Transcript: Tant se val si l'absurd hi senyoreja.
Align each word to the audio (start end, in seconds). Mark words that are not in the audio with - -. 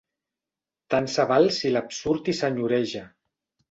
Tant 0.95 1.11
se 1.17 1.27
val 1.33 1.47
si 1.59 1.73
l'absurd 1.77 2.29
hi 2.35 2.39
senyoreja. 2.43 3.09